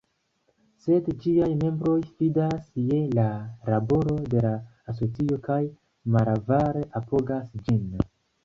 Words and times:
Sed 0.83 1.09
ĝiaj 1.25 1.49
membroj 1.63 1.97
fidas 2.21 2.71
je 2.85 2.97
la 3.19 3.27
laboro 3.73 4.17
de 4.33 4.43
la 4.49 4.55
asocio 4.95 5.41
kaj 5.49 5.61
malavare 6.17 6.87
apogas 7.03 7.55
ĝin. 7.69 7.89